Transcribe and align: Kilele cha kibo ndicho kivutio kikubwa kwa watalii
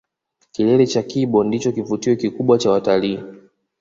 Kilele 0.53 0.85
cha 0.87 1.03
kibo 1.03 1.43
ndicho 1.43 1.71
kivutio 1.71 2.15
kikubwa 2.15 2.57
kwa 2.57 2.71
watalii 2.71 3.19